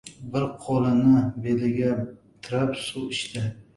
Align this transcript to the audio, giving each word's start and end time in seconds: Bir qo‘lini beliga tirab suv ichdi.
Bir 0.35 0.45
qo‘lini 0.63 1.21
beliga 1.47 1.93
tirab 2.49 2.75
suv 2.87 3.15
ichdi. 3.19 3.45